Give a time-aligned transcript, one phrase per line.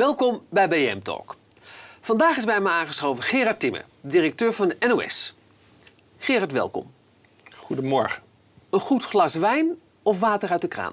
[0.00, 1.36] Welkom bij BM Talk.
[2.00, 5.34] Vandaag is bij me aangeschoven Gerard Timmer, directeur van de NOS.
[6.18, 6.92] Gerard, welkom.
[7.54, 8.22] Goedemorgen.
[8.70, 10.92] Een goed glas wijn of water uit de kraan?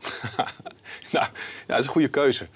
[0.36, 0.48] nou,
[1.10, 1.30] ja,
[1.66, 2.46] dat is een goede keuze.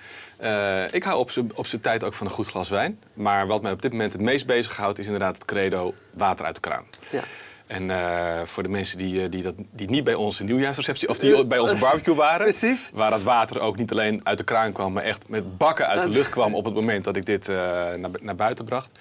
[0.40, 1.18] Uh, ik hou
[1.54, 3.00] op zijn tijd ook van een goed glas wijn.
[3.12, 6.54] Maar wat mij op dit moment het meest bezighoudt is inderdaad het credo water uit
[6.54, 6.84] de kraan.
[7.10, 7.22] Ja.
[7.66, 11.18] En uh, voor de mensen die, eh, die, dat, die niet bij onze nieuwjaarsreceptie of
[11.18, 12.90] die bij onze barbecue waren, Precies.
[12.94, 16.02] waar dat water ook niet alleen uit de kraan kwam, maar echt met bakken uit
[16.02, 18.98] de lucht kwam op het moment dat ik dit uh, naar, naar buiten bracht.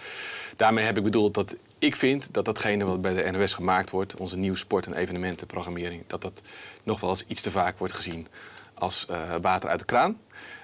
[0.55, 4.15] Daarmee heb ik bedoeld dat ik vind dat datgene wat bij de NOS gemaakt wordt,
[4.15, 6.41] onze nieuw sport- en evenementenprogrammering, dat dat
[6.83, 8.27] nog wel eens iets te vaak wordt gezien
[8.73, 9.05] als
[9.41, 10.17] water uit de kraan.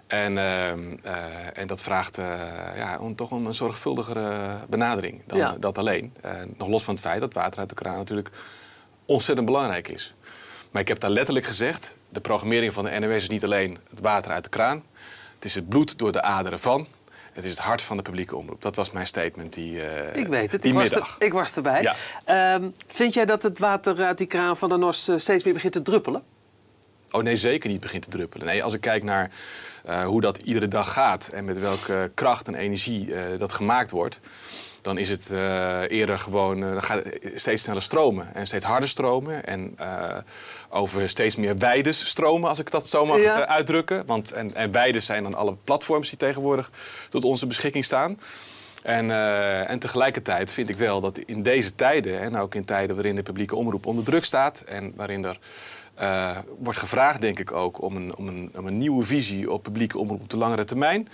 [0.10, 2.26] En, uh, uh, en dat vraagt uh,
[2.76, 5.56] ja, om, toch een zorgvuldigere benadering dan ja.
[5.60, 6.14] dat alleen.
[6.58, 8.30] nog los van het feit dat water uit de kraan natuurlijk
[9.06, 10.14] ontzettend belangrijk is.
[10.72, 14.00] Maar ik heb daar letterlijk gezegd: de programmering van de NOS is niet alleen het
[14.00, 14.84] water uit de kraan.
[15.36, 16.88] Het is het bloed door de aderen van.
[17.34, 18.62] Het is het hart van de publieke omroep.
[18.62, 19.82] Dat was mijn statement die
[20.14, 21.16] Ik weet het, die ik, was middag.
[21.20, 21.82] er, ik was erbij.
[22.26, 22.54] Ja.
[22.54, 25.74] Um, vind jij dat het water uit die kraan van de NOS steeds meer begint
[25.74, 26.22] te druppelen?
[27.12, 28.48] Oh nee, zeker niet begint te druppelen.
[28.48, 29.32] Nee, als ik kijk naar
[29.86, 33.92] uh, hoe dat iedere dag gaat en met welke kracht en energie uh, dat gemaakt
[33.92, 34.20] wordt,
[34.82, 38.90] dan is het uh, eerder gewoon, dan gaat het steeds sneller stromen en steeds harder
[38.90, 39.78] stromen en
[40.70, 43.48] over steeds meer weides stromen, als ik dat zo mag ja.
[43.48, 44.06] uitdrukken.
[44.06, 46.72] Want, en, en weides zijn dan alle platforms die tegenwoordig
[47.10, 48.18] tot onze beschikking staan.
[48.84, 52.96] En, uh, en, tegelijkertijd vind ik wel dat in deze tijden, en ook in tijden
[52.96, 55.40] waarin de publieke omroep onder druk staat en waarin er
[56.02, 59.64] uh, wordt gevraagd, denk ik ook, om een, om, een, om een nieuwe visie op
[59.64, 61.08] publieke omroep op de langere termijn.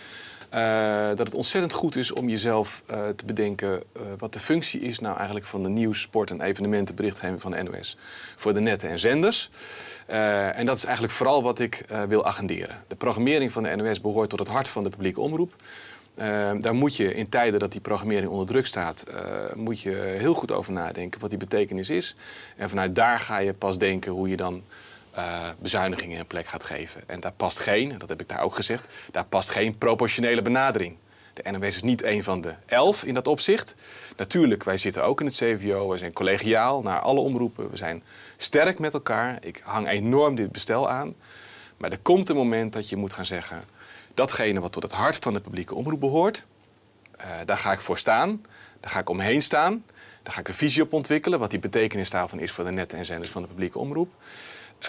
[0.54, 2.84] Uh, dat het ontzettend goed is om jezelf
[3.16, 3.84] te bedenken
[4.18, 7.98] wat de functie is nou eigenlijk van de nieuws, sport en evenementenberichtgeving van de NOS
[8.36, 9.50] voor de netten en zenders.
[10.06, 12.84] en dat is eigenlijk vooral wat ik wil agenderen.
[12.88, 15.54] De programmering van de NOS behoort tot het hart van de publieke omroep.
[16.18, 19.16] Uh, daar moet je in tijden dat die programmering onder druk staat, uh,
[19.56, 22.16] moet je heel goed over nadenken wat die betekenis is.
[22.58, 24.64] En vanuit daar ga je pas denken hoe je dan
[25.18, 27.02] uh, bezuinigingen een plek gaat geven.
[27.08, 30.96] En daar past geen, dat heb ik daar ook gezegd, daar past geen proportionele benadering.
[31.34, 33.76] De NOS is niet een van de elf in dat opzicht.
[34.18, 38.04] Natuurlijk, wij zitten ook in het CVO, we zijn collegiaal naar alle omroepen, we zijn
[38.38, 39.38] sterk met elkaar.
[39.42, 41.16] Ik hang enorm dit bestel aan.
[41.78, 43.62] Maar er komt een moment dat je moet gaan zeggen
[44.16, 46.46] datgene wat tot het hart van de publieke omroep behoort,
[47.18, 48.42] uh, daar ga ik voor staan.
[48.80, 49.84] Daar ga ik omheen staan.
[50.24, 52.98] Daar ga ik een visie op ontwikkelen, wat die betekenis daarvan is voor de netten
[52.98, 54.14] en zenders van de publieke omroep.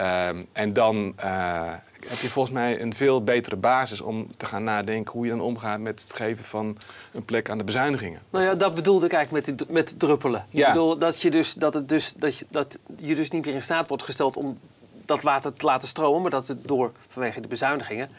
[0.01, 1.73] Uh, en dan uh,
[2.07, 5.41] heb je volgens mij een veel betere basis om te gaan nadenken hoe je dan
[5.41, 6.77] omgaat met het geven van
[7.13, 8.21] een plek aan de bezuinigingen.
[8.29, 10.45] Nou ja, dat bedoelde ik eigenlijk met, met druppelen.
[10.49, 10.67] Ja.
[10.67, 13.53] Ik bedoel dat je, dus, dat, het dus, dat, je, dat je dus niet meer
[13.53, 14.59] in staat wordt gesteld om
[15.05, 18.09] dat water te laten stromen, maar dat het door vanwege de bezuinigingen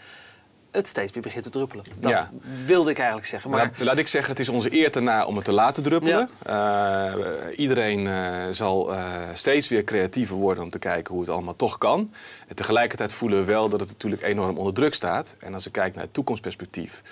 [0.71, 1.84] het steeds weer begint te druppelen.
[1.99, 2.31] Dat ja.
[2.67, 3.51] wilde ik eigenlijk zeggen.
[3.51, 3.73] Maar...
[3.79, 6.31] Laat ik zeggen, het is onze eer te na om het te laten druppelen.
[6.47, 7.15] Ja.
[7.17, 11.57] Uh, iedereen uh, zal uh, steeds weer creatiever worden om te kijken hoe het allemaal
[11.57, 12.12] toch kan.
[12.49, 15.37] En tegelijkertijd voelen we wel dat het natuurlijk enorm onder druk staat.
[15.39, 17.03] En als ik kijk naar het toekomstperspectief,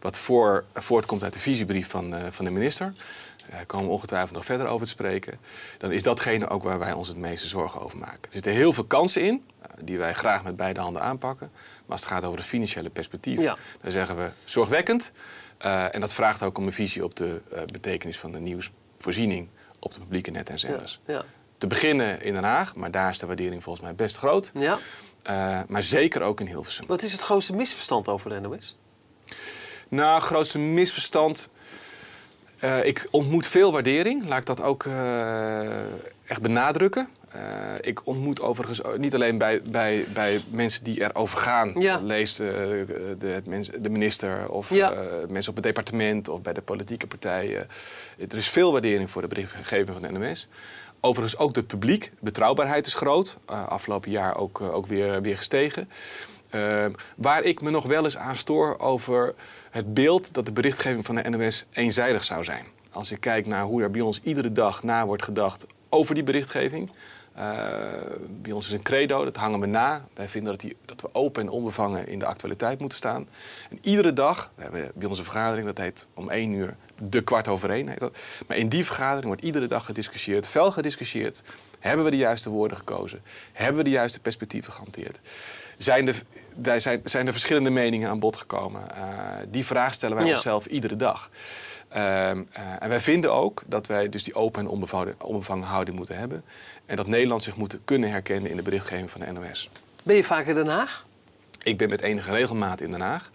[0.00, 2.92] wat voor, voortkomt uit de visiebrief van, van de minister.
[3.52, 5.38] Daar komen we ongetwijfeld nog verder over te spreken.
[5.78, 8.22] Dan is datgene ook waar wij ons het meeste zorgen over maken.
[8.22, 9.44] Er zitten heel veel kansen in,
[9.80, 11.50] die wij graag met beide handen aanpakken.
[11.52, 13.56] Maar als het gaat over de financiële perspectief, ja.
[13.80, 15.12] dan zeggen we zorgwekkend.
[15.64, 19.48] Uh, en dat vraagt ook om een visie op de uh, betekenis van de nieuwsvoorziening
[19.78, 21.00] op de publieke net en zenders.
[21.06, 21.24] Ja, ja.
[21.58, 24.52] Te beginnen in Den Haag, maar daar is de waardering volgens mij best groot.
[24.54, 24.78] Ja.
[25.30, 26.86] Uh, maar zeker ook in Hilversum.
[26.86, 28.76] Wat is het grootste misverstand over de NOS?
[29.88, 31.50] Nou, het grootste misverstand...
[32.64, 35.60] Uh, ik ontmoet veel waardering, laat ik dat ook uh,
[36.26, 37.08] echt benadrukken.
[37.36, 37.40] Uh,
[37.80, 41.72] ik ontmoet overigens niet alleen bij, bij, bij mensen die erover gaan.
[41.78, 42.00] Ja.
[42.00, 43.42] Lees de, de,
[43.80, 44.94] de, minister of ja.
[45.28, 47.68] mensen op het departement of bij de politieke partijen.
[48.28, 50.48] Er is veel waardering voor de berichtgeving van de NMS.
[51.00, 52.12] Overigens ook het publiek.
[52.20, 53.36] Betrouwbaarheid is groot.
[53.46, 55.88] afgelopen jaar ook, ook weer, weer gestegen.
[57.16, 59.34] Waar ik me nog wel eens aan stoor over
[59.70, 62.64] het beeld dat de berichtgeving van de NOS eenzijdig zou zijn.
[62.90, 66.24] Als ik kijk naar hoe er bij ons iedere dag na wordt gedacht over die
[66.24, 66.90] berichtgeving.
[67.36, 67.44] Uh,
[68.42, 70.06] bij ons is een credo, dat hangen we na.
[70.14, 73.28] Wij vinden dat, die, dat we open en onbevangen in de actualiteit moeten staan.
[73.70, 77.48] En iedere dag, we hebben bij onze vergadering, dat heet om één uur de kwart
[77.48, 77.94] over één.
[78.46, 81.42] Maar in die vergadering wordt iedere dag gediscussieerd, fel gediscussieerd.
[81.78, 83.22] Hebben we de juiste woorden gekozen?
[83.52, 85.20] Hebben we de juiste perspectieven gehanteerd?
[85.82, 86.22] Zijn er,
[86.54, 88.82] daar zijn, zijn er verschillende meningen aan bod gekomen?
[88.94, 89.04] Uh,
[89.48, 90.32] die vraag stellen wij ja.
[90.32, 91.30] onszelf iedere dag.
[91.92, 92.32] Uh, uh,
[92.78, 96.44] en wij vinden ook dat wij dus die open en onbevangen houding moeten hebben.
[96.86, 99.70] En dat Nederland zich moet kunnen herkennen in de berichtgeving van de NOS.
[100.02, 101.06] Ben je vaak in Den Haag?
[101.62, 103.30] Ik ben met enige regelmaat in Den Haag.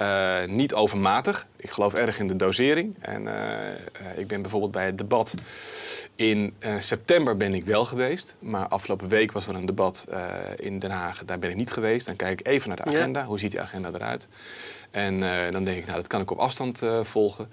[0.00, 1.46] Uh, niet overmatig.
[1.56, 2.96] Ik geloof erg in de dosering.
[2.98, 5.34] En uh, ik ben bijvoorbeeld bij het debat
[6.16, 8.34] in september ben ik wel geweest.
[8.38, 10.08] Maar afgelopen week was er een debat
[10.56, 11.24] in Den Haag.
[11.24, 12.06] Daar ben ik niet geweest.
[12.06, 13.24] Dan kijk ik even naar de agenda.
[13.24, 14.28] Hoe ziet die agenda eruit?
[14.90, 15.20] En
[15.50, 17.48] dan denk ik, nou, dat kan ik op afstand volgen.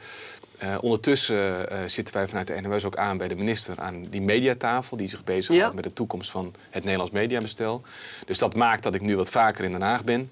[0.81, 4.97] Ondertussen zitten wij vanuit de NOS ook aan bij de minister aan die mediatafel...
[4.97, 5.75] die zich bezighoudt ja.
[5.75, 7.81] met de toekomst van het Nederlands mediabestel.
[8.25, 10.31] Dus dat maakt dat ik nu wat vaker in Den Haag ben.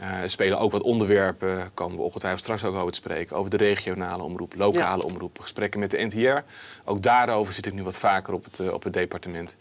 [0.00, 3.36] Uh, er spelen ook wat onderwerpen, komen we ongetwijfeld straks ook over te spreken...
[3.36, 5.08] over de regionale omroep, lokale ja.
[5.08, 6.38] omroep, gesprekken met de NTR.
[6.84, 9.56] Ook daarover zit ik nu wat vaker op het, op het departement.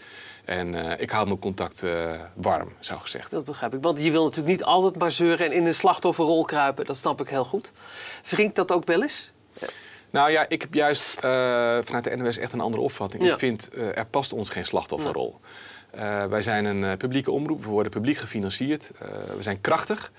[0.46, 1.86] En ik hou mijn contact
[2.34, 3.32] warm, zo gezegd.
[3.32, 5.46] Dat begrijp ik, want je wil natuurlijk niet altijd maar zeuren...
[5.46, 7.72] en in een slachtofferrol kruipen, dat snap ik heel goed.
[8.30, 9.34] Wringt dat ook wel eens?
[10.10, 11.22] Nou ja, ik heb juist uh,
[11.82, 13.24] vanuit de NOS echt een andere opvatting.
[13.24, 15.40] Ik vind, er past ons geen slachtofferrol.
[15.98, 18.92] Uh, wij zijn een publieke omroep, we worden publiek gefinancierd.
[19.36, 20.12] we zijn krachtig.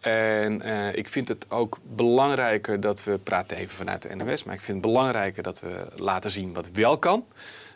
[0.00, 0.62] En
[0.96, 4.82] ik vind het ook belangrijker dat we, praten even vanuit de NOS, maar ik vind
[4.82, 7.24] het belangrijker dat we laten zien wat wel kan.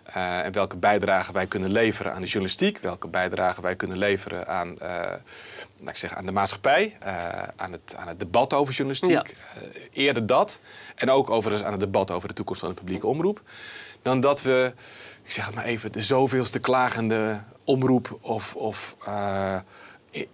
[0.08, 4.46] Uh, en welke bijdrage wij kunnen leveren aan de journalistiek, welke bijdrage wij kunnen leveren
[4.48, 4.76] aan,
[5.78, 9.34] laat ik zeggen, aan de maatschappij, uh, aan, het, aan het debat over journalistiek.
[9.92, 10.60] eerder dat.
[10.94, 13.42] En ook overigens aan het debat over de toekomst van de publieke omroep.
[14.02, 14.72] Dan dat we,
[15.22, 18.54] ik zeg het maar even, de zoveelste klagende omroep of.
[18.56, 19.56] of uh,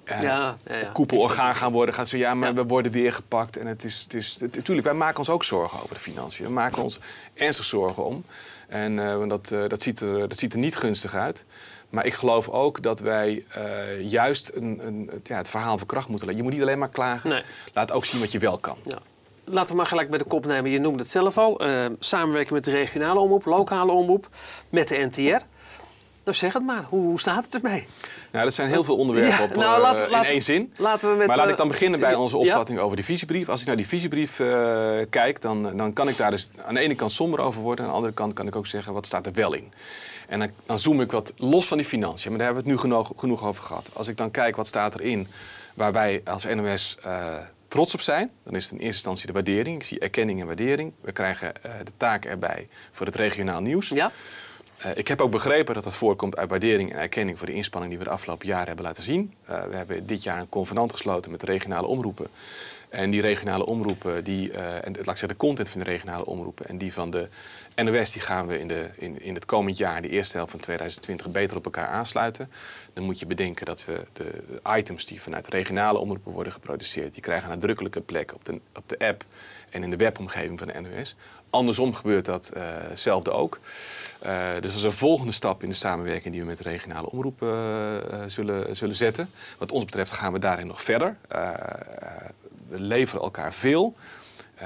[0.07, 0.91] ja, ja, ja.
[0.93, 1.95] koepelorgaan gaan worden.
[1.95, 3.57] Gaat zo, ja, maar we worden weer gepakt.
[3.57, 6.45] En het is, het is, natuurlijk, wij maken ons ook zorgen over de financiën.
[6.45, 6.99] We maken ons
[7.35, 8.25] ernstig zorgen om.
[8.71, 11.45] En uh, dat, uh, dat, ziet er, dat ziet er niet gunstig uit.
[11.89, 16.09] Maar ik geloof ook dat wij uh, juist een, een, ja, het verhaal van kracht
[16.09, 16.45] moeten leggen.
[16.45, 17.31] Je moet niet alleen maar klagen.
[17.31, 17.43] Nee.
[17.75, 18.77] Laat ook zien wat je wel kan.
[18.83, 18.99] Ja.
[19.45, 20.71] Laten we maar gelijk bij de kop nemen.
[20.71, 21.61] Je noemde het zelf al.
[21.99, 24.29] samenwerken met de regionale omroep, lokale omroep,
[24.69, 25.45] met de NTR.
[26.31, 26.85] Nou, zeg het maar.
[26.89, 27.87] Hoe, hoe staat het ermee?
[28.33, 30.73] Nou, dat zijn heel veel onderwerpen op, nou, uh, in één zin.
[30.77, 33.49] Laten we met, maar laat ik dan beginnen bij onze opvatting over de visiebrief.
[33.49, 34.49] Als ik naar die visiebrief uh,
[35.11, 37.85] kijk, dan, dan kan ik daar dus aan de ene kant somber over worden.
[37.85, 39.73] Aan de andere kant kan ik ook zeggen, wat staat er wel in?
[40.29, 42.31] En dan, dan zoom ik wat los van die financiën.
[42.31, 43.91] Maar daar hebben we het nu genoeg, genoeg over gehad.
[43.93, 45.29] Als ik dan kijk, wat staat erin
[45.75, 46.97] waar wij als NOS...
[47.07, 47.35] Uh,
[47.69, 49.77] trots op zijn, dan is het in eerste instantie de waardering.
[49.77, 50.93] Ik zie erkenning en waardering.
[51.01, 51.53] We krijgen
[51.85, 53.89] de taak erbij voor het regionaal nieuws.
[53.89, 54.11] Ja.
[54.87, 57.93] Uh, ik heb ook begrepen dat dat voorkomt uit waardering en erkenning voor de inspanning
[57.93, 59.35] die we de afgelopen jaren hebben laten zien.
[59.51, 62.27] Uh, we hebben dit jaar een convenant gesloten met de regionale omroepen.
[62.89, 66.27] En die regionale omroepen, die, uh, en laat ik zeggen, de content van de regionale
[66.27, 67.29] omroepen en die van de
[67.77, 70.61] NOS, die gaan we in, de, in, in het komend jaar, de eerste helft van
[70.61, 72.51] 2020, beter op elkaar aansluiten.
[72.93, 77.23] Dan moet je bedenken dat we de, items die vanuit regionale omroepen worden geproduceerd, die
[77.23, 79.25] krijgen een nadrukkelijke plek op de, op de app
[79.71, 81.15] en in de webomgeving van de NOS.
[81.51, 83.59] Andersom gebeurt datzelfde ook.
[84.27, 87.11] Uh, dus dat is een volgende stap in de samenwerking die we met de regionale
[87.11, 89.31] omroep uh, zullen, zullen zetten.
[89.59, 91.17] Wat ons betreft gaan we daarin nog verder.
[92.69, 93.95] We leveren elkaar veel.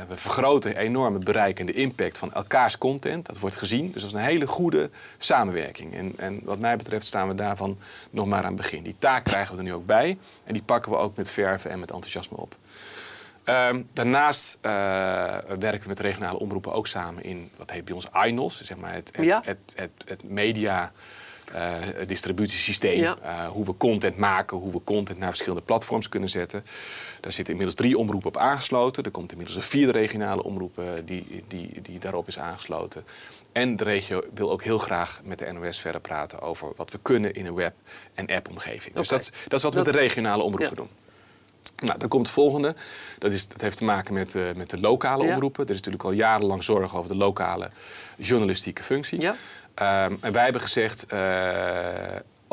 [0.08, 3.26] we vergroten enorm het bereik en de impact van elkaars content.
[3.26, 3.92] Dat wordt gezien.
[3.92, 5.94] Dus dat is een hele goede samenwerking.
[5.94, 7.78] En, en wat mij betreft staan we daarvan
[8.10, 8.82] nog maar aan het begin.
[8.82, 10.19] Die taak krijgen we er nu ook bij.
[10.44, 12.56] En die pakken we ook met verven en met enthousiasme op.
[13.44, 14.70] Um, daarnaast uh,
[15.58, 18.93] werken we met regionale omroepen ook samen in wat heet bij ons INOS, zeg maar
[18.93, 19.41] het, het, ja.
[19.44, 20.93] het, het, het media
[21.55, 21.76] uh,
[22.06, 23.00] distributiesysteem.
[23.00, 23.17] Ja.
[23.25, 26.65] Uh, hoe we content maken, hoe we content naar verschillende platforms kunnen zetten.
[27.20, 29.05] Daar zitten inmiddels drie omroepen op aangesloten.
[29.05, 33.05] Er komt inmiddels een vierde regionale omroep die, die, die daarop is aangesloten.
[33.53, 36.98] En de regio wil ook heel graag met de NOS verder praten over wat we
[37.03, 37.77] kunnen in een web-
[38.15, 38.96] en app-omgeving.
[38.96, 39.03] Okay.
[39.03, 40.82] Dus dat, dat, is wat we met de regionale omroepen ja.
[40.82, 41.04] doen.
[41.82, 42.74] Nou, dan komt het volgende.
[43.18, 45.64] Dat, is, dat heeft te maken met, uh, met de lokale omroepen.
[45.64, 47.70] Er is natuurlijk al jarenlang zorg over de lokale
[48.16, 49.20] journalistieke functie.
[49.20, 49.34] Ja.
[50.06, 51.18] Um, en wij hebben gezegd, uh,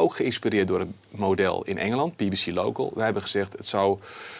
[0.02, 2.92] ook geïnspireerd door het model in Engeland, BBC Local.
[2.96, 4.00] Wij hebben gezegd, het zou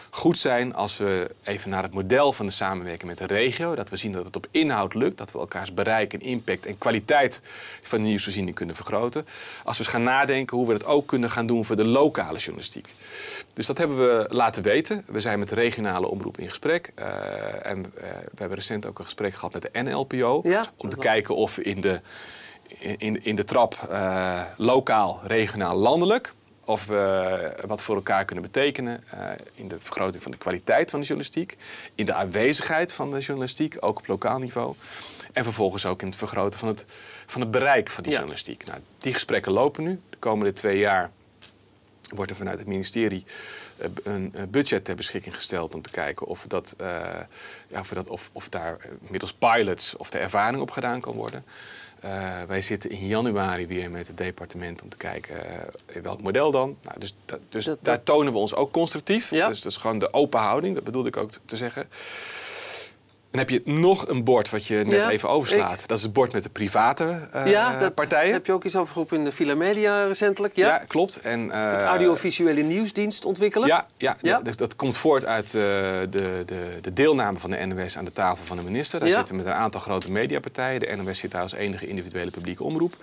[0.10, 3.90] goed zijn als we even naar het model van de samenwerking met de regio, dat
[3.90, 7.42] we zien dat het op inhoud lukt, dat we elkaars bereik en impact en kwaliteit
[7.82, 9.26] van de nieuwsvoorziening kunnen vergroten.
[9.64, 12.38] Als we eens gaan nadenken hoe we dat ook kunnen gaan doen voor de lokale
[12.38, 12.94] journalistiek.
[13.54, 15.04] Dus dat hebben we laten weten.
[15.08, 16.92] We zijn met de regionale omroep in gesprek.
[17.00, 17.06] Uh,
[17.66, 20.42] en uh, we hebben recent ook een gesprek gehad met de NLPO.
[20.44, 22.02] Ja, om te kijken of we in de,
[22.80, 26.34] in, in de trap uh, lokaal, regionaal, landelijk
[26.66, 31.00] of we wat voor elkaar kunnen betekenen uh, in de vergroting van de kwaliteit van
[31.00, 31.58] de journalistiek,
[31.96, 34.76] in de aanwezigheid van de journalistiek, ook op lokaal niveau.
[35.34, 36.86] En vervolgens ook in het vergroten van het,
[37.26, 38.18] van het bereik van die ja.
[38.18, 38.66] journalistiek.
[38.66, 40.00] Nou, die gesprekken lopen nu.
[40.10, 41.12] De komende twee jaar
[42.10, 43.26] wordt er vanuit het ministerie
[44.04, 46.88] een budget ter beschikking gesteld om te kijken of, dat, uh,
[47.68, 51.46] ja, of, dat, of, of daar middels pilots of de ervaring op gedaan kan worden.
[52.48, 55.36] Wij zitten in januari weer met het departement om te kijken
[55.86, 56.78] in welk model dan.
[56.82, 57.16] Nou, dus
[57.50, 59.30] dus daar tonen we ons ook constructief.
[59.30, 61.88] Dus dat is gewoon de open houding, dat bedoelde ik ook te zeggen.
[63.32, 65.84] Dan heb je nog een bord wat je net even overslaat.
[65.88, 68.34] Dat is het bord met de private uh, ja, dat partijen.
[68.34, 70.56] heb je ook iets over geroepen in de Villa Media recentelijk.
[70.56, 71.20] Ja, ja klopt.
[71.20, 73.68] En, uh, audiovisuele nieuwsdienst ontwikkelen.
[73.68, 74.40] Ja, ja.
[74.44, 78.14] Dat, dat, komt voort uit uh, de, de, de, deelname van de NOS aan de
[78.14, 79.00] tafel van de minister.
[79.00, 80.80] Daar zitten met een aantal grote mediapartijen.
[80.80, 82.96] De NOS zit daar als enige individuele publieke omroep.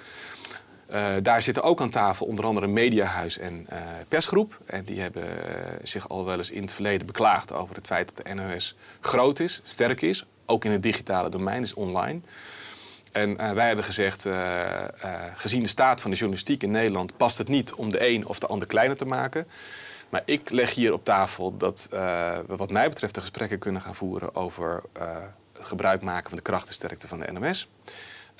[0.92, 3.78] Uh, daar zitten ook aan tafel onder andere Mediahuis en uh,
[4.08, 4.60] Persgroep.
[4.66, 5.32] En die hebben uh,
[5.82, 9.38] zich al wel eens in het verleden beklaagd over het feit dat de NOS groot
[9.38, 10.24] is, sterk is.
[10.46, 12.20] Ook in het digitale domein, dus online.
[13.12, 14.26] En wij hebben gezegd,
[15.34, 17.16] gezien de staat van de journalistiek in Nederland...
[17.16, 19.46] past het niet om de een of de ander kleiner te maken.
[20.08, 23.94] Maar ik leg hier op tafel dat we wat mij betreft de gesprekken kunnen gaan
[23.94, 24.34] voeren...
[24.34, 24.82] over
[25.52, 27.68] het gebruik maken van de krachtensterkte van de NOS...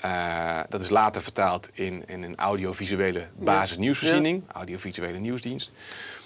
[0.05, 4.53] Uh, dat is later vertaald in, in een audiovisuele basisnieuwsvoorziening, ja.
[4.53, 5.71] audiovisuele nieuwsdienst.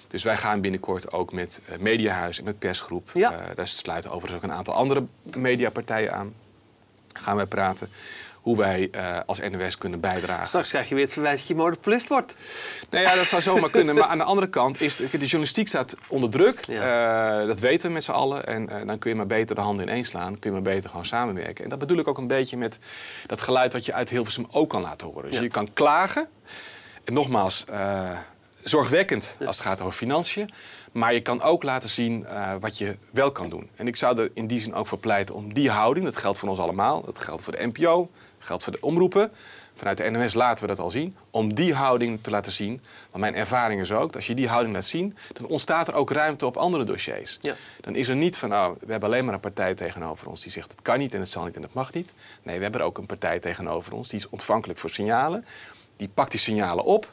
[0.08, 3.32] Dus wij gaan binnenkort ook met uh, Mediahuis en met Persgroep, ja.
[3.32, 5.06] uh, daar sluiten overigens ook een aantal andere
[5.38, 6.34] mediapartijen aan,
[7.14, 7.90] gaan wij praten
[8.44, 10.48] hoe wij uh, als NOS kunnen bijdragen.
[10.48, 12.36] Straks krijg je weer het verwijt dat je monopolist wordt.
[12.90, 13.96] Nou ja, dat zou zomaar kunnen.
[13.96, 16.66] Maar aan de andere kant is de, de journalistiek staat onder druk.
[16.66, 17.42] Ja.
[17.42, 18.46] Uh, dat weten we met z'n allen.
[18.46, 20.40] En uh, dan kun je maar beter de handen ineens slaan.
[20.40, 21.64] Kun je maar beter gewoon samenwerken.
[21.64, 22.80] En dat bedoel ik ook een beetje met
[23.26, 25.24] dat geluid wat je uit Hilversum ook kan laten horen.
[25.24, 25.44] Dus ja.
[25.44, 26.28] je kan klagen.
[27.04, 27.66] En nogmaals,
[28.64, 30.50] zorgwekkend als het gaat over financiën.
[30.94, 33.70] Maar je kan ook laten zien uh, wat je wel kan doen.
[33.76, 36.38] En ik zou er in die zin ook voor pleiten om die houding, dat geldt
[36.38, 38.10] voor ons allemaal, dat geldt voor de NPO,
[38.44, 39.32] geldt voor de omroepen.
[39.76, 42.82] Vanuit de NOS laten we dat al zien, om die houding te laten zien.
[43.10, 46.12] Want mijn ervaring is ook, als je die houding laat zien, dan ontstaat er ook
[46.12, 47.38] ruimte op andere dossiers.
[47.42, 47.56] Ja.
[47.82, 50.52] Dan is er niet van, nou, we hebben alleen maar een partij tegenover ons die
[50.52, 52.14] zegt het kan niet en het zal niet en het mag niet.
[52.44, 55.46] Nee, we hebben er ook een partij tegenover ons die is ontvankelijk voor signalen.
[55.96, 57.12] Die pakt die signalen op.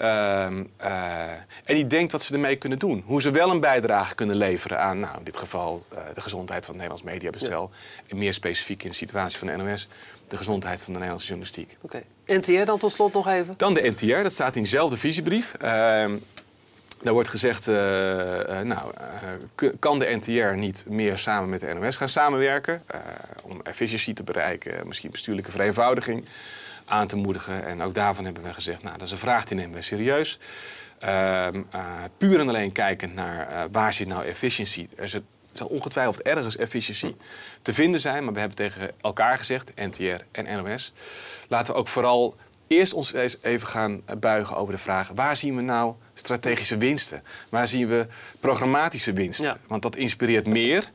[0.00, 0.06] Uh,
[0.84, 1.30] uh,
[1.64, 3.02] en die denkt wat ze ermee kunnen doen.
[3.06, 6.64] Hoe ze wel een bijdrage kunnen leveren aan, nou, in dit geval, uh, de gezondheid
[6.64, 7.70] van het Nederlands mediabestel.
[7.72, 8.02] Ja.
[8.06, 9.88] En meer specifiek in de situatie van de NOS,
[10.28, 11.76] de gezondheid van de Nederlandse journalistiek.
[11.80, 12.02] Oké.
[12.26, 12.38] Okay.
[12.38, 13.54] NTR dan tot slot nog even?
[13.56, 15.54] Dan de NTR, dat staat in diezelfde visiebrief.
[15.54, 16.16] Ehm,
[17.02, 17.74] daar wordt gezegd, uh,
[18.60, 18.92] nou,
[19.78, 22.82] kan de NTR niet meer samen met de NOS gaan samenwerken
[23.42, 26.24] om efficiëntie te bereiken, misschien bestuurlijke vereenvoudiging
[26.84, 27.64] aan te moedigen.
[27.64, 30.38] En ook daarvan hebben we gezegd, nou, dat is een vraag die nemen wij serieus.
[31.04, 34.88] Uh, uh, puur en alleen kijkend naar uh, waar zit nou efficiëntie.
[34.96, 35.22] Er zit,
[35.52, 37.16] zal ongetwijfeld ergens efficiëntie
[37.62, 38.24] te vinden zijn.
[38.24, 40.92] Maar we hebben tegen elkaar gezegd, NTR en NOS...
[41.48, 42.36] laten we ook vooral
[42.66, 45.10] eerst ons eens even gaan buigen over de vraag...
[45.14, 47.22] waar zien we nou strategische winsten?
[47.48, 48.06] Waar zien we
[48.40, 49.46] programmatische winsten?
[49.46, 49.58] Ja.
[49.66, 50.90] Want dat inspireert meer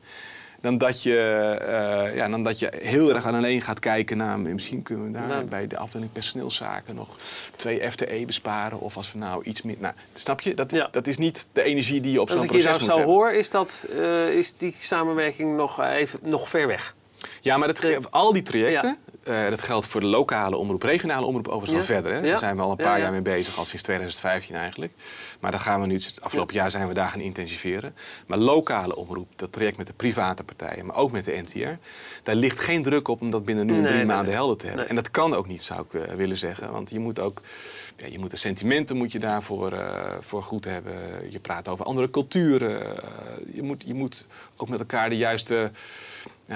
[0.60, 4.38] dan dat je, uh, ja, dan dat je heel erg aan alleen gaat kijken naar...
[4.38, 7.16] misschien kunnen we daar nou, bij de afdeling personeelszaken nog
[7.56, 8.80] twee FTE besparen.
[8.80, 9.76] Of als we nou iets meer...
[9.78, 10.54] Nou, snap je?
[10.54, 10.88] Dat, ja.
[10.90, 12.66] dat is niet de energie die je op zo'n proces moet.
[12.66, 16.48] Als ik je nou zo hoor, is, dat, uh, is die samenwerking nog, even, nog
[16.48, 16.94] ver weg.
[17.40, 18.98] Ja, maar dat, al die trajecten.
[19.28, 21.94] Uh, dat geldt voor de lokale omroep, regionale omroep overigens ja.
[21.94, 22.20] al verder.
[22.20, 22.28] Hè?
[22.28, 24.92] Daar zijn we al een paar jaar mee bezig, al sinds 2015 eigenlijk.
[25.40, 27.94] Maar daar gaan we nu, het afgelopen jaar zijn we daar gaan intensiveren.
[28.26, 31.68] Maar lokale omroep, dat traject met de private partijen, maar ook met de NTR,
[32.22, 34.34] daar ligt geen druk op om dat binnen nu nee, drie nee, maanden nee.
[34.34, 34.88] helder te hebben.
[34.88, 36.72] En dat kan ook niet, zou ik uh, willen zeggen.
[36.72, 37.40] Want je moet ook,
[37.96, 40.92] ja, je moet de sentimenten moet je daarvoor uh, voor goed hebben.
[41.30, 42.96] Je praat over andere culturen.
[43.52, 45.70] je, moet, je moet ook met elkaar de juiste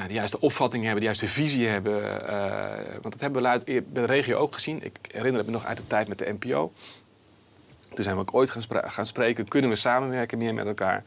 [0.02, 2.02] de juiste opvatting hebben, de juiste visie hebben.
[2.02, 4.84] Uh, want dat hebben we uit, bij de regio ook gezien.
[4.84, 6.72] Ik herinner me nog uit de tijd met de NPO.
[7.94, 9.48] Toen zijn we ook ooit gaan, spra gaan spreken.
[9.48, 11.02] Kunnen we samenwerken meer met elkaar?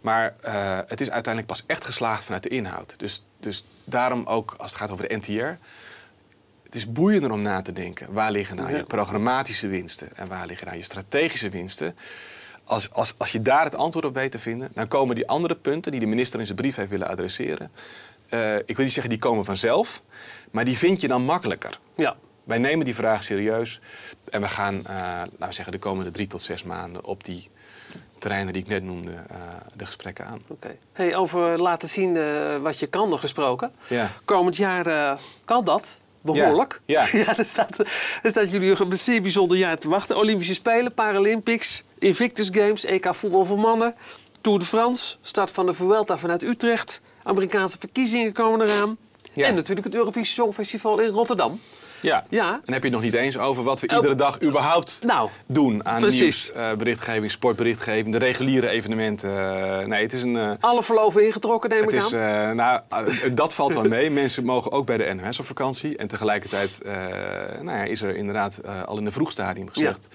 [0.00, 2.98] Maar uh, het is uiteindelijk pas echt geslaagd vanuit de inhoud.
[2.98, 5.64] Dus, dus daarom ook als het gaat over de NTR.
[6.62, 8.12] Het is boeiender om na te denken.
[8.12, 11.96] Waar liggen nou je programmatische winsten en waar liggen nou je strategische winsten?
[12.68, 15.54] Als, als, als je daar het antwoord op weet te vinden, dan komen die andere
[15.54, 17.70] punten die de minister in zijn brief heeft willen adresseren.
[18.30, 20.00] Uh, ik wil niet zeggen die komen vanzelf,
[20.50, 21.78] maar die vind je dan makkelijker.
[21.94, 22.16] Ja.
[22.44, 23.80] Wij nemen die vraag serieus
[24.30, 27.50] en we gaan, uh, laten we zeggen, de komende drie tot zes maanden op die
[28.18, 29.36] terreinen die ik net noemde, uh,
[29.76, 30.40] de gesprekken aan.
[30.46, 30.76] Oké.
[30.92, 32.18] Hey, over laten zien
[32.62, 33.72] wat je kan nog gesproken.
[33.88, 34.10] Ja.
[34.24, 36.80] Komend jaar kan dat behoorlijk.
[36.84, 37.06] Ja.
[37.12, 37.18] ja.
[37.24, 37.78] ja er, staat,
[38.22, 40.16] er staat jullie een zeer bijzonder jaar te wachten.
[40.16, 43.94] Olympische Spelen, Paralympics, Invictus Games, EK voetbal voor mannen,
[44.40, 48.96] Tour de France, start van de Vuelta vanuit Utrecht, Amerikaanse verkiezingen komen eraan.
[49.32, 49.46] Ja.
[49.46, 51.60] En natuurlijk het Eurovisie Songfestival in Rotterdam.
[52.00, 52.24] Ja.
[52.28, 52.60] ja.
[52.64, 55.86] En heb je het nog niet eens over wat we iedere dag überhaupt nou, doen
[55.86, 56.20] aan precies.
[56.20, 59.30] nieuws, uh, berichtgeving, sportberichtgeving, de reguliere evenementen.
[59.30, 60.34] Uh, nee, het is een...
[60.34, 62.56] Uh, Alle verloven ingetrokken, neem ik is, aan.
[62.56, 62.80] nou,
[63.32, 64.10] dat valt wel mee.
[64.10, 65.96] Mensen mogen ook bij de NOS op vakantie.
[65.96, 66.80] En tegelijkertijd
[67.62, 70.08] nou ja, is er inderdaad al in een vroeg stadium gezegd...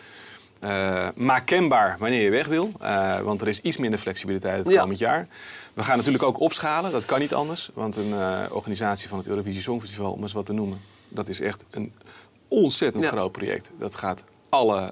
[0.63, 4.75] Uh, maak kenbaar wanneer je weg wil, uh, want er is iets minder flexibiliteit het
[4.75, 5.27] komend jaar.
[5.74, 7.70] We gaan natuurlijk ook opschalen, dat kan niet anders.
[7.74, 11.41] Want een uh, organisatie van het Eurovisie Songfestival, om eens wat te noemen, dat is
[11.41, 11.93] echt een
[12.48, 13.72] ontzettend groot project.
[13.79, 14.91] Dat gaat alle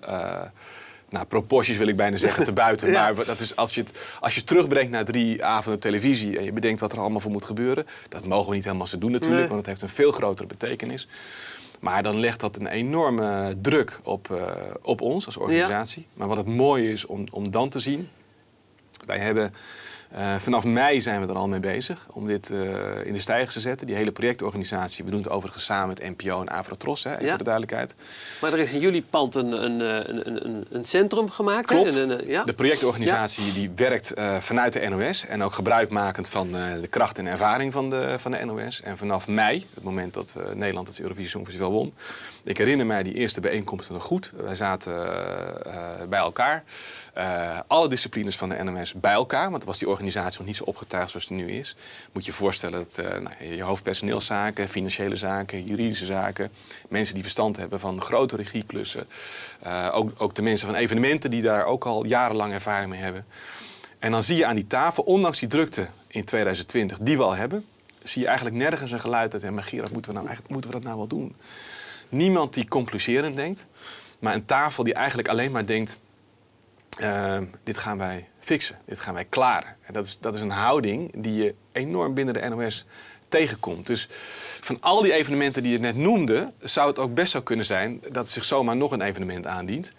[1.12, 2.92] nou, proporties wil ik bijna zeggen, te buiten.
[3.02, 6.54] Maar dat is, als, je het, als je terugbrengt naar drie avonden televisie en je
[6.54, 9.48] bedenkt wat er allemaal voor moet gebeuren, dat mogen we niet helemaal zo doen natuurlijk,
[9.48, 11.08] want het heeft een veel grotere betekenis.
[11.82, 14.42] Maar dan legt dat een enorme druk op, uh,
[14.82, 16.08] op ons als organisatie.
[16.14, 18.10] Maar wat het mooie is om, om dan te zien.
[19.06, 19.54] Wij hebben
[20.16, 22.60] uh, vanaf mei zijn we er al mee bezig om dit uh,
[23.06, 23.88] in de stijgers te zetten.
[23.88, 25.06] Die hele projectorganisatie.
[25.06, 27.96] We doen het overigens samen met NPO en Avrotros, hè, even voor de duidelijkheid.
[28.42, 31.66] Maar er is in jullie pand een, een, een, een, een centrum gemaakt.
[31.66, 31.96] Klopt.
[31.96, 32.44] Een, ja?
[32.44, 33.54] De projectorganisatie ja.
[33.54, 37.90] die werkt uh, vanuit de NOS en ook gebruikmakend van de kracht en ervaring van
[37.90, 38.82] de, van de NOS.
[38.82, 41.94] En vanaf mei, het moment dat Nederland het Eurovisie Songfestival won.
[42.44, 44.32] Ik herinner mij die eerste bijeenkomsten nog goed.
[44.44, 44.94] Wij zaten
[46.10, 46.64] bij elkaar.
[47.18, 49.52] Uh, alle disciplines van de NMS bij elkaar.
[49.52, 51.76] Want was die organisatie nog niet zo opgetuigd zoals die nu is.
[52.12, 56.52] Moet je je voorstellen dat uh, nou, je hoofdpersoneelszaken, financiële zaken, juridische zaken.
[56.90, 59.08] Mensen die verstand hebben van grote regieklussen.
[59.66, 63.26] Uh, ook, ook de mensen van evenementen die daar ook al jarenlang ervaring mee hebben.
[64.00, 67.36] En dan zie je aan die tafel, ondanks die drukte in 2020 die we al
[67.36, 67.66] hebben...
[68.04, 69.44] zie je eigenlijk nergens een geluid uit.
[69.44, 71.36] En maar Gerard, moeten we, nou, eigenlijk, moeten we dat nou wel doen?
[72.10, 73.68] Niemand die concluserend denkt.
[74.20, 76.00] Maar een tafel die eigenlijk alleen maar denkt
[77.02, 79.76] Ehm, dit gaan wij fixen, dit gaan wij klaren.
[79.82, 82.86] En dat is, dat is een houding die je enorm binnen de NOS
[83.28, 83.88] tegenkomt.
[83.88, 84.08] Dus
[84.60, 88.02] van al die evenementen die je net noemde, zou het ook best zo kunnen zijn
[88.12, 89.94] dat zich zomaar nog een evenement aandient.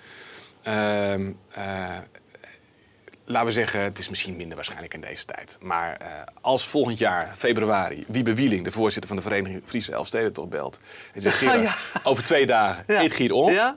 [0.68, 1.26] Uh,
[3.25, 5.59] laten we zeggen, het is misschien minder waarschijnlijk in deze tijd.
[5.61, 6.06] Maar uh,
[6.40, 10.80] als volgend jaar, februari, Wiebe Wieling, de voorzitter van de Vereniging Friese Elfstedentocht, belt.
[11.14, 11.76] En zegt, ja.
[12.02, 13.09] over twee dagen, ja.
[13.09, 13.52] giet om.
[13.52, 13.76] Ja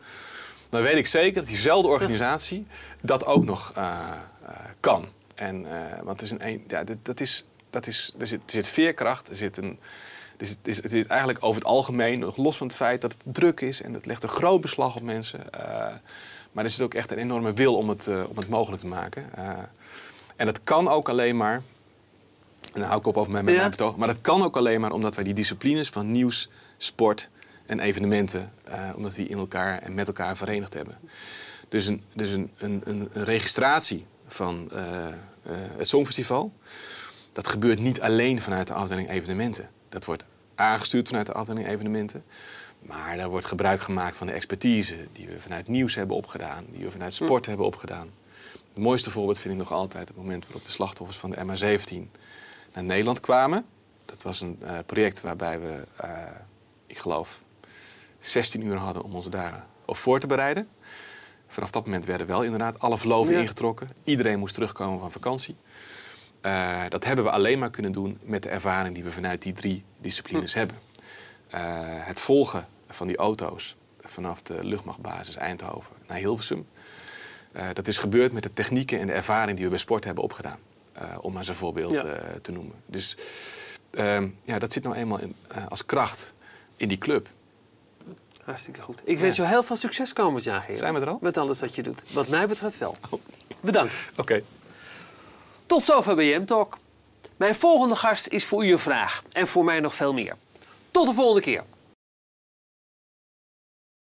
[0.69, 2.67] dan weet ik zeker dat diezelfde organisatie
[3.01, 3.99] dat ook nog uh,
[4.43, 5.07] uh, kan.
[5.35, 5.69] En, uh,
[6.03, 9.29] want het is een, ja, dat, dat is, dat is, er, zit, er zit veerkracht,
[9.29, 9.79] er zit een.
[10.37, 13.11] Dus het is, het is eigenlijk over het algemeen, nog los van het feit dat
[13.11, 15.39] het druk is en het legt een groot beslag op mensen.
[16.51, 19.25] maar er zit ook echt een enorme wil om het, om het mogelijk te maken.
[20.35, 21.61] en dat kan ook alleen maar,
[22.73, 24.91] en dan hou ik op over mijn, mijn betoog, maar dat kan ook alleen maar
[24.91, 27.29] omdat wij die disciplines van nieuws, sport
[27.65, 30.97] en evenementen, uh, omdat die in elkaar en met elkaar verenigd hebben.
[31.69, 35.11] Dus een, dus een, een, een registratie van uh, uh,
[35.77, 36.51] het Songfestival,
[37.31, 39.69] dat gebeurt niet alleen vanuit de afdeling evenementen.
[39.89, 40.25] Dat wordt
[40.55, 42.23] aangestuurd vanuit de afdeling evenementen.
[42.79, 46.83] Maar daar wordt gebruik gemaakt van de expertise die we vanuit nieuws hebben opgedaan, die
[46.83, 47.23] we vanuit hm.
[47.23, 48.09] sport hebben opgedaan.
[48.51, 52.19] Het mooiste voorbeeld vind ik nog altijd het moment waarop de slachtoffers van de MH17
[52.73, 53.65] naar Nederland kwamen.
[54.05, 55.87] Dat was een project waarbij we,
[56.87, 57.41] ik geloof,
[58.19, 60.67] 16 uur hadden om ons daar op voor te bereiden.
[61.47, 63.89] Vanaf dat moment werden wel inderdaad alle verloven ingetrokken.
[64.03, 65.55] Iedereen moest terugkomen van vakantie.
[66.41, 69.53] Uh, dat hebben we alleen maar kunnen doen met de ervaring die we vanuit die
[69.53, 70.59] drie disciplines hm.
[70.59, 70.77] hebben.
[71.53, 71.61] Uh,
[72.05, 76.67] het volgen van die auto's vanaf de luchtmachtbasis Eindhoven naar Hilversum.
[77.53, 80.23] Uh, dat is gebeurd met de technieken en de ervaring die we bij sport hebben
[80.23, 80.59] opgedaan.
[81.21, 82.17] om maar zijn voorbeeld ja.
[82.41, 82.75] te noemen.
[82.85, 83.17] Dus
[83.91, 85.35] ehm, ja, dat zit nou eenmaal in,
[85.69, 86.33] als kracht
[86.75, 87.29] in die club.
[88.45, 89.01] Hartstikke goed.
[89.03, 90.77] Ik wens jou heel veel succes komend jaar, Gerard.
[90.77, 91.17] Zijn we er al?
[91.21, 92.13] Met alles wat je doet.
[92.13, 92.95] Wat mij betreft wel.
[93.09, 93.21] Oh.
[93.59, 93.93] Bedankt.
[94.17, 94.43] Oké.
[95.65, 96.77] Tot zover BM Talk.
[97.37, 99.23] Mijn volgende gast is voor u een vraag.
[99.31, 100.35] En voor mij nog veel meer.
[100.91, 101.63] Tot de volgende keer.